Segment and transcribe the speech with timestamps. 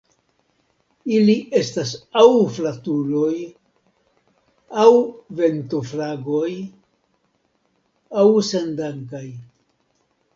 [1.15, 1.89] Ili estas
[2.21, 2.23] aŭ
[2.55, 3.33] flatuloj,
[4.85, 4.87] aŭ
[5.41, 6.49] ventoflagoj,
[8.23, 9.25] aŭ sendankaj.